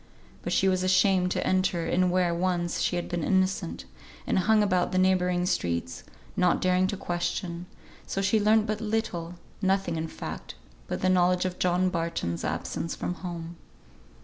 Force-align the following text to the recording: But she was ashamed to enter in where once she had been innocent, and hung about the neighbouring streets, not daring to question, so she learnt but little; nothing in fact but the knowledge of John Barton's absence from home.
But 0.41 0.51
she 0.51 0.67
was 0.67 0.81
ashamed 0.81 1.29
to 1.33 1.45
enter 1.45 1.85
in 1.85 2.09
where 2.09 2.33
once 2.33 2.79
she 2.81 2.95
had 2.95 3.07
been 3.07 3.23
innocent, 3.23 3.85
and 4.25 4.39
hung 4.39 4.63
about 4.63 4.91
the 4.91 4.97
neighbouring 4.97 5.45
streets, 5.45 6.01
not 6.35 6.59
daring 6.59 6.87
to 6.87 6.97
question, 6.97 7.67
so 8.07 8.19
she 8.19 8.39
learnt 8.39 8.65
but 8.65 8.81
little; 8.81 9.35
nothing 9.61 9.97
in 9.97 10.07
fact 10.07 10.55
but 10.87 11.01
the 11.01 11.09
knowledge 11.09 11.45
of 11.45 11.59
John 11.59 11.89
Barton's 11.89 12.43
absence 12.43 12.95
from 12.95 13.13
home. 13.13 13.57